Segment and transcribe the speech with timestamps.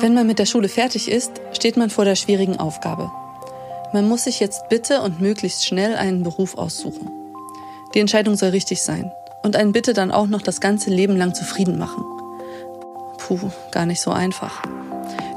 [0.00, 3.10] Wenn man mit der Schule fertig ist, steht man vor der schwierigen Aufgabe.
[3.92, 7.10] Man muss sich jetzt bitte und möglichst schnell einen Beruf aussuchen.
[7.92, 9.12] Die Entscheidung soll richtig sein
[9.42, 12.02] und einen bitte dann auch noch das ganze Leben lang zufrieden machen.
[13.18, 14.62] Puh, gar nicht so einfach.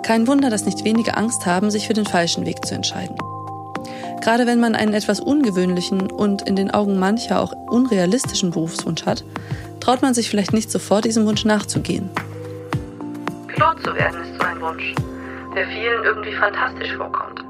[0.02, 3.18] Kein Wunder, dass nicht wenige Angst haben, sich für den falschen Weg zu entscheiden.
[4.22, 9.26] Gerade wenn man einen etwas ungewöhnlichen und in den Augen mancher auch unrealistischen Berufswunsch hat,
[9.82, 12.10] traut man sich vielleicht nicht sofort diesem Wunsch nachzugehen.
[13.84, 14.96] Zu werden ist so ein Wunsch,
[15.54, 17.44] der vielen irgendwie fantastisch vorkommt.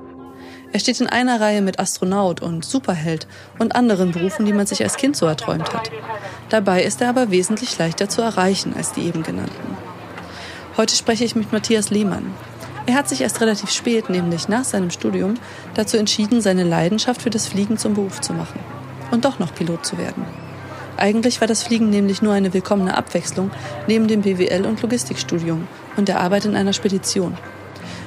[0.71, 3.27] Er steht in einer Reihe mit Astronaut und Superheld
[3.59, 5.91] und anderen Berufen, die man sich als Kind so erträumt hat.
[6.49, 9.77] Dabei ist er aber wesentlich leichter zu erreichen als die eben genannten.
[10.75, 12.33] Heute spreche ich mit Matthias Lehmann.
[12.87, 15.35] Er hat sich erst relativ spät, nämlich nach seinem Studium,
[15.75, 18.59] dazu entschieden, seine Leidenschaft für das Fliegen zum Beruf zu machen
[19.11, 20.25] und doch noch Pilot zu werden.
[20.97, 23.51] Eigentlich war das Fliegen nämlich nur eine willkommene Abwechslung
[23.87, 27.37] neben dem BWL- und Logistikstudium und der Arbeit in einer Spedition.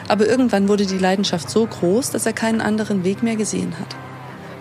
[0.08, 3.97] Aber irgendwann wurde die Leidenschaft so groß, dass er keinen anderen Weg mehr gesehen hat.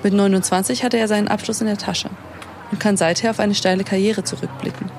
[0.03, 2.09] Mit 29 hatte er seinen Abschluss in der Tasche
[2.72, 4.89] und kann seither auf eine steile Karriere zurückblicken.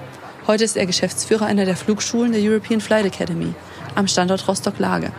[0.47, 3.53] Heute ist er Geschäftsführer einer der Flugschulen der European Flight Academy
[3.97, 5.11] am Standort Rostock-Lage.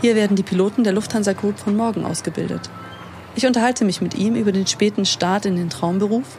[0.00, 2.70] Hier werden die Piloten der Lufthansa Group von morgen ausgebildet.
[3.34, 6.38] Ich unterhalte mich mit ihm über den späten Start in den Traumberuf,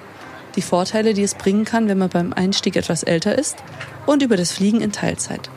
[0.55, 3.57] die Vorteile, die es bringen kann, wenn man beim Einstieg etwas älter ist,
[4.05, 5.49] und über das Fliegen in Teilzeit.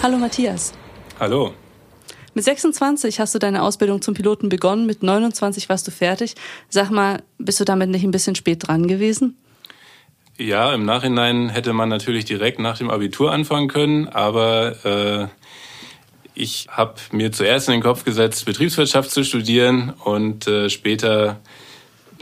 [0.00, 0.72] Hallo Matthias.
[1.18, 1.52] Hallo.
[2.38, 6.36] Mit 26 hast du deine Ausbildung zum Piloten begonnen, mit 29 warst du fertig.
[6.68, 9.36] Sag mal, bist du damit nicht ein bisschen spät dran gewesen?
[10.38, 15.26] Ja, im Nachhinein hätte man natürlich direkt nach dem Abitur anfangen können, aber äh,
[16.36, 21.40] ich habe mir zuerst in den Kopf gesetzt, Betriebswirtschaft zu studieren und äh, später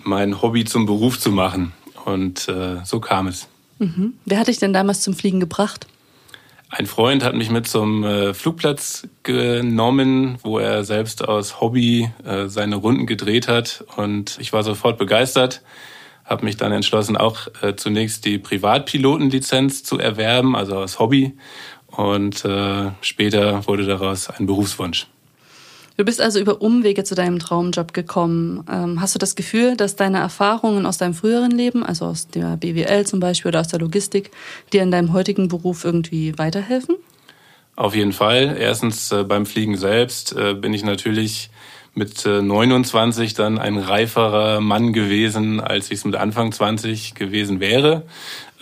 [0.03, 1.75] mein Hobby zum Beruf zu machen.
[2.07, 3.49] Und äh, so kam es.
[3.81, 4.15] Mhm.
[4.25, 5.87] Wer hat dich denn damals zum Fliegen gebracht?
[6.69, 12.49] Ein Freund hat mich mit zum äh, Flugplatz genommen, wo er selbst aus Hobby äh,
[12.49, 15.63] seine Runden gedreht hat und ich war sofort begeistert,
[16.25, 21.37] habe mich dann entschlossen, auch äh, zunächst die Privatpilotenlizenz zu erwerben, also aus Hobby
[21.87, 22.45] und
[23.01, 25.07] später wurde daraus ein Berufswunsch.
[25.97, 28.65] Du bist also über Umwege zu deinem Traumjob gekommen.
[28.71, 32.59] Ähm, hast du das Gefühl, dass deine Erfahrungen aus deinem früheren Leben, also aus der
[32.59, 34.31] BWL zum Beispiel oder aus der Logistik,
[34.73, 36.97] dir in deinem heutigen Beruf irgendwie weiterhelfen?
[37.77, 38.57] Auf jeden Fall.
[38.59, 41.51] Erstens äh, beim Fliegen selbst äh, bin ich natürlich
[41.95, 47.59] mit 29 äh, dann ein reiferer Mann gewesen, als ich es mit Anfang 20 gewesen
[47.59, 48.03] wäre.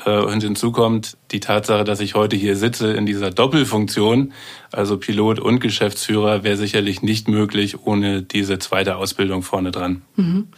[0.04, 4.32] Äh, und hinzu kommt die Tatsache, dass ich heute hier sitze in dieser Doppelfunktion,
[4.72, 10.02] also Pilot und Geschäftsführer, wäre sicherlich nicht möglich ohne diese zweite Ausbildung vorne dran.
[10.16, 10.48] Mhm.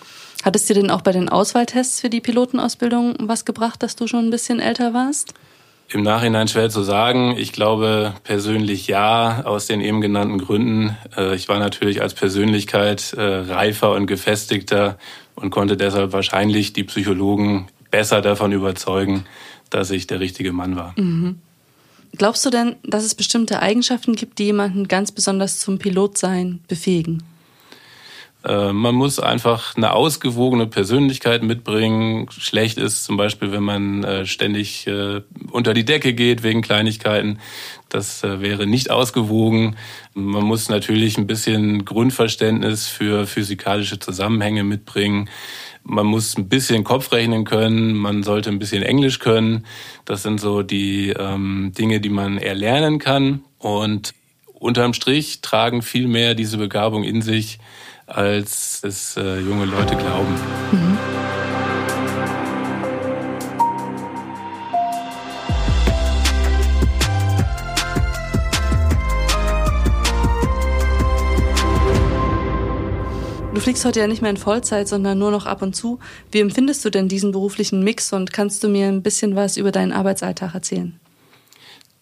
[0.45, 4.07] Hat es dir denn auch bei den Auswahltests für die Pilotenausbildung was gebracht, dass du
[4.07, 5.35] schon ein bisschen älter warst?
[5.89, 7.37] Im Nachhinein schwer zu sagen.
[7.39, 10.97] Ich glaube persönlich ja, aus den eben genannten Gründen.
[11.17, 14.99] Äh, ich war natürlich als Persönlichkeit äh, reifer und gefestigter
[15.37, 19.25] und konnte deshalb wahrscheinlich die Psychologen besser davon überzeugen,
[19.71, 20.95] dass ich der richtige Mann war.
[20.97, 21.41] Mhm.
[22.17, 27.23] Glaubst du denn, dass es bestimmte Eigenschaften gibt, die jemanden ganz besonders zum Pilotsein befähigen?
[28.47, 32.29] Äh, man muss einfach eine ausgewogene Persönlichkeit mitbringen.
[32.31, 37.39] Schlecht ist zum Beispiel, wenn man äh, ständig äh, unter die Decke geht wegen Kleinigkeiten.
[37.89, 39.77] Das wäre nicht ausgewogen.
[40.13, 45.31] Man muss natürlich ein bisschen Grundverständnis für physikalische Zusammenhänge mitbringen.
[45.85, 49.65] Man muss ein bisschen Kopf rechnen können, man sollte ein bisschen Englisch können.
[50.05, 53.45] Das sind so die ähm, Dinge, die man erlernen kann.
[53.59, 54.15] Und
[54.53, 57.61] unterm Strich tragen viel mehr diese Begabung in sich,
[58.07, 60.35] als es äh, junge Leute glauben.
[60.73, 60.99] Mhm.
[73.55, 75.99] Du fliegst heute ja nicht mehr in Vollzeit, sondern nur noch ab und zu.
[76.31, 79.73] Wie empfindest du denn diesen beruflichen Mix und kannst du mir ein bisschen was über
[79.73, 81.01] deinen Arbeitsalltag erzählen?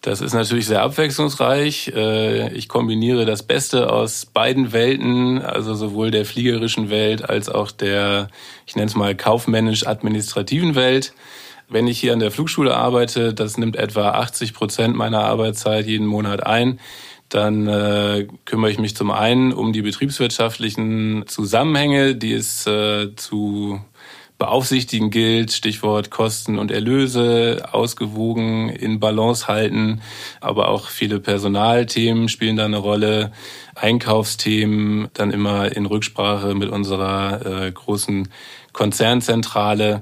[0.05, 1.91] Das ist natürlich sehr abwechslungsreich.
[1.95, 7.71] Äh, ich kombiniere das Beste aus beiden Welten, also sowohl der fliegerischen Welt als auch
[7.71, 8.27] der,
[8.67, 11.13] ich nenne es mal, kaufmännisch-administrativen Welt.
[11.69, 16.05] Wenn ich hier an der Flugschule arbeite, das nimmt etwa 80 Prozent meiner Arbeitszeit jeden
[16.05, 16.79] Monat ein
[17.29, 23.81] dann äh, kümmere ich mich zum einen um die betriebswirtschaftlichen Zusammenhänge, die es äh, zu
[24.37, 25.51] beaufsichtigen gilt.
[25.51, 30.01] Stichwort Kosten und Erlöse, ausgewogen in Balance halten.
[30.41, 33.31] Aber auch viele Personalthemen spielen da eine Rolle.
[33.75, 38.29] Einkaufsthemen dann immer in Rücksprache mit unserer äh, großen
[38.73, 40.01] Konzernzentrale.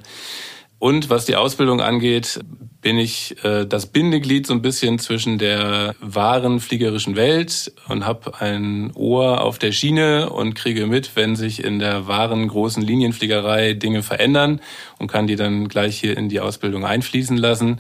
[0.84, 2.42] Und was die Ausbildung angeht,
[2.82, 8.42] bin ich äh, das Bindeglied so ein bisschen zwischen der wahren fliegerischen Welt und habe
[8.42, 13.76] ein Ohr auf der Schiene und kriege mit, wenn sich in der wahren großen Linienfliegerei
[13.76, 14.60] Dinge verändern
[15.00, 17.80] und kann die dann gleich hier in die Ausbildung einfließen lassen.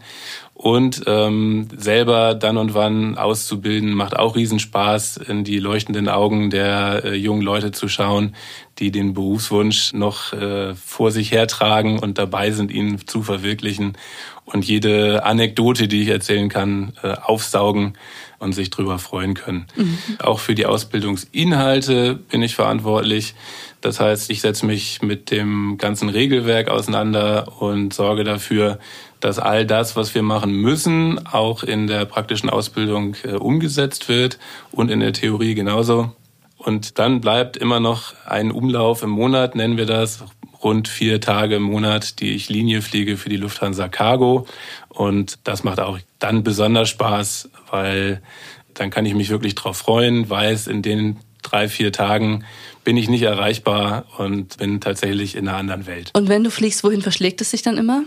[0.53, 7.03] Und ähm, selber dann und wann auszubilden, macht auch Riesenspaß, in die leuchtenden Augen der
[7.03, 8.35] äh, jungen Leute zu schauen,
[8.77, 13.97] die den Berufswunsch noch äh, vor sich hertragen und dabei sind, ihn zu verwirklichen
[14.45, 17.93] und jede Anekdote, die ich erzählen kann, äh, aufsaugen
[18.39, 19.67] und sich drüber freuen können.
[19.75, 19.97] Mhm.
[20.19, 23.35] Auch für die Ausbildungsinhalte bin ich verantwortlich.
[23.81, 28.79] Das heißt, ich setze mich mit dem ganzen Regelwerk auseinander und sorge dafür,
[29.23, 34.37] dass all das, was wir machen müssen, auch in der praktischen Ausbildung äh, umgesetzt wird
[34.71, 36.11] und in der Theorie genauso.
[36.57, 40.23] Und dann bleibt immer noch ein Umlauf im Monat, nennen wir das,
[40.61, 44.45] rund vier Tage im Monat, die ich Linie fliege für die Lufthansa Cargo.
[44.89, 48.21] Und das macht auch dann besonders Spaß, weil
[48.73, 52.43] dann kann ich mich wirklich drauf freuen, weiß, in den drei, vier Tagen
[52.83, 56.11] bin ich nicht erreichbar und bin tatsächlich in einer anderen Welt.
[56.13, 58.03] Und wenn du fliegst, wohin verschlägt es sich dann immer?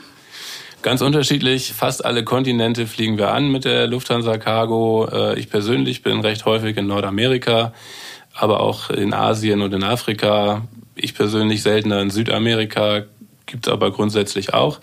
[0.83, 1.73] Ganz unterschiedlich.
[1.73, 5.09] Fast alle Kontinente fliegen wir an mit der Lufthansa Cargo.
[5.11, 7.73] Äh, ich persönlich bin recht häufig in Nordamerika,
[8.35, 10.63] aber auch in Asien und in Afrika.
[10.95, 13.05] Ich persönlich seltener in Südamerika,
[13.47, 14.81] gibt es aber grundsätzlich auch.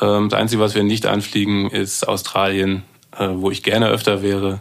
[0.00, 2.82] Ähm, das Einzige, was wir nicht anfliegen, ist Australien,
[3.16, 4.60] äh, wo ich gerne öfter wäre.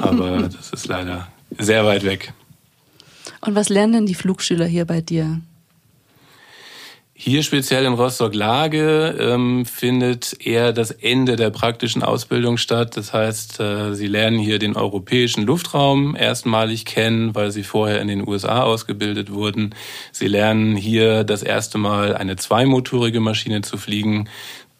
[0.00, 1.28] Aber das ist leider
[1.58, 2.32] sehr weit weg.
[3.40, 5.40] Und was lernen denn die Flugschüler hier bei dir?
[7.26, 12.98] Hier speziell in Rostock-Lage ähm, findet eher das Ende der praktischen Ausbildung statt.
[12.98, 18.08] Das heißt, äh, sie lernen hier den europäischen Luftraum erstmalig kennen, weil sie vorher in
[18.08, 19.74] den USA ausgebildet wurden.
[20.12, 24.28] Sie lernen hier das erste Mal eine zweimotorige Maschine zu fliegen,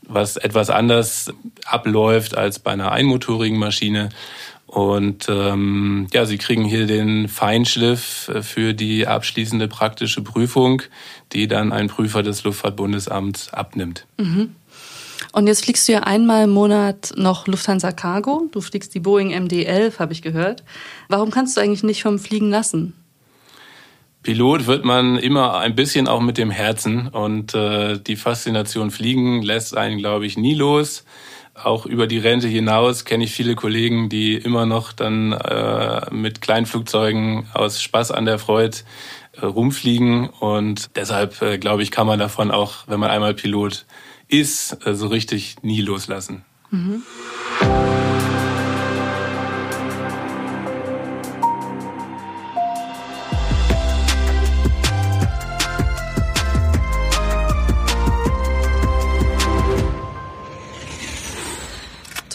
[0.07, 1.33] was etwas anders
[1.65, 4.11] abläuft als bei einer einmotorigen Maschine.
[4.75, 10.83] Und ähm, ja, sie kriegen hier den Feinschliff äh, für die abschließende praktische Prüfung,
[11.33, 14.05] die dann ein Prüfer des Luftfahrtbundesamts abnimmt.
[14.19, 14.57] Mhm.
[15.31, 18.49] Und jetzt fliegst du ja einmal im Monat noch Lufthansa Cargo.
[18.51, 20.65] Du fliegst die Boeing MD-11, habe ich gehört.
[21.09, 22.95] Warum kannst du eigentlich nicht vom Fliegen lassen?
[24.25, 29.41] Pilot wird man immer ein bisschen auch mit dem Herzen und äh, die Faszination Fliegen
[29.43, 31.05] lässt einen, glaube ich, nie los
[31.55, 36.41] auch über die Rente hinaus kenne ich viele Kollegen, die immer noch dann äh, mit
[36.41, 38.79] Kleinflugzeugen aus Spaß an der Freude
[39.33, 40.29] äh, rumfliegen.
[40.29, 43.87] Und deshalb, äh, glaube ich, kann man davon auch, wenn man einmal Pilot
[44.29, 46.45] ist, äh, so richtig nie loslassen.
[46.71, 47.03] Mhm.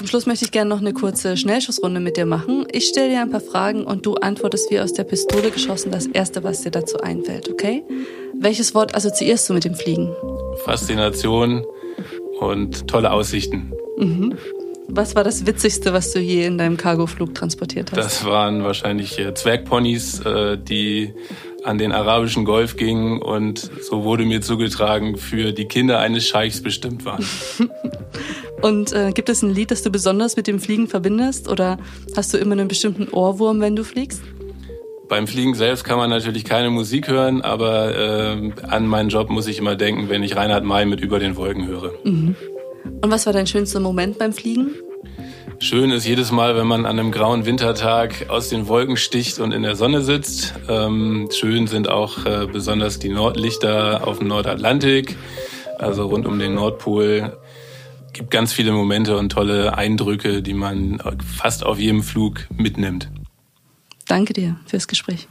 [0.09, 2.65] Schluss möchte ich gerne noch eine kurze Schnellschussrunde mit dir machen.
[2.71, 6.07] Ich stelle dir ein paar Fragen und du antwortest wie aus der Pistole geschossen das
[6.07, 7.83] erste, was dir dazu einfällt, okay?
[8.33, 10.11] Welches Wort assoziierst du mit dem Fliegen?
[10.65, 11.63] Faszination
[12.39, 13.71] und tolle Aussichten.
[13.99, 14.35] Mhm.
[14.87, 17.99] Was war das Witzigste, was du je in deinem Cargoflug transportiert hast?
[17.99, 21.13] Das waren wahrscheinlich äh, Zwergponys, äh, die
[21.63, 26.63] an den arabischen Golf gingen und so wurde mir zugetragen, für die Kinder eines Scheichs
[26.63, 27.23] bestimmt waren.
[28.61, 31.49] Und äh, gibt es ein Lied, das du besonders mit dem Fliegen verbindest?
[31.49, 31.77] Oder
[32.15, 34.21] hast du immer einen bestimmten Ohrwurm, wenn du fliegst?
[35.07, 39.47] Beim Fliegen selbst kann man natürlich keine Musik hören, aber äh, an meinen Job muss
[39.47, 41.93] ich immer denken, wenn ich Reinhard May mit Über den Wolken höre.
[42.03, 42.35] Mhm.
[43.01, 44.75] Und was war dein schönster Moment beim Fliegen?
[45.61, 49.51] Schön ist jedes Mal, wenn man an einem grauen Wintertag aus den Wolken sticht und
[49.51, 50.53] in der Sonne sitzt.
[50.69, 55.17] Ähm, schön sind auch äh, besonders die Nordlichter auf dem Nordatlantik,
[55.77, 57.37] also rund um den Nordpol
[58.19, 61.01] gibt ganz viele Momente und tolle Eindrücke, die man
[61.37, 63.09] fast auf jedem Flug mitnimmt.
[64.07, 65.29] Danke dir fürs Gespräch.